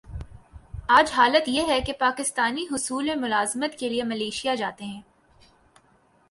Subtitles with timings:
[0.87, 5.01] آج حالت یہ ہے کہ پاکستانی حصول ملازمت کیلئے ملائشیا جاتے ہیں۔